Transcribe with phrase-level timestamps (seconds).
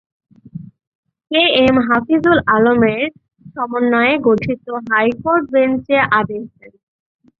[1.31, 3.03] কে এম হাফিজুল আলমের
[3.53, 6.73] সমন্বয়ে গঠিত হাইকোর্ট বেঞ্চ এ আদেশ দেন।